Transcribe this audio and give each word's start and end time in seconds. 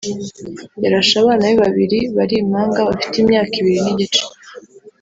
yarashe 0.83 1.15
abana 1.21 1.43
be 1.49 1.55
babiri 1.63 1.99
[bari 2.17 2.35
impanga] 2.43 2.79
bafite 2.89 3.15
imyaka 3.23 3.53
ibiri 3.61 3.79
n’igice 3.85 4.23